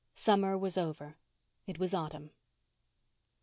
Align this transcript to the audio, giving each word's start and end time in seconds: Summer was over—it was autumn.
Summer 0.15 0.57
was 0.57 0.79
over—it 0.79 1.77
was 1.77 1.93
autumn. 1.93 2.31